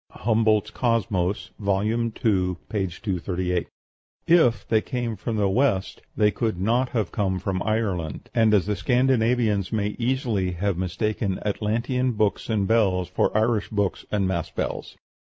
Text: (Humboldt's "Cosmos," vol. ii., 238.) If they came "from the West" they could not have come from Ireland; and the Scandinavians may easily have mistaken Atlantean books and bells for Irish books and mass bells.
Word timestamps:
(Humboldt's 0.09 0.71
"Cosmos," 0.71 1.51
vol. 1.59 1.83
ii., 1.83 2.09
238.) 2.09 3.67
If 4.25 4.67
they 4.67 4.81
came 4.81 5.15
"from 5.15 5.35
the 5.37 5.47
West" 5.47 6.01
they 6.17 6.31
could 6.31 6.59
not 6.59 6.89
have 6.89 7.11
come 7.11 7.37
from 7.37 7.61
Ireland; 7.61 8.31
and 8.33 8.51
the 8.51 8.75
Scandinavians 8.75 9.71
may 9.71 9.89
easily 9.99 10.53
have 10.53 10.75
mistaken 10.75 11.37
Atlantean 11.45 12.13
books 12.13 12.49
and 12.49 12.67
bells 12.67 13.09
for 13.09 13.37
Irish 13.37 13.69
books 13.69 14.03
and 14.11 14.27
mass 14.27 14.49
bells. 14.49 14.97